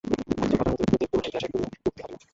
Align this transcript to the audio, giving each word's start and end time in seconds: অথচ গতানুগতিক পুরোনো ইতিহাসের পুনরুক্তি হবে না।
অথচ 0.03 0.51
গতানুগতিক 0.51 1.09
পুরোনো 1.11 1.27
ইতিহাসের 1.27 1.51
পুনরুক্তি 1.53 1.77
হবে 1.95 2.11
না। 2.11 2.17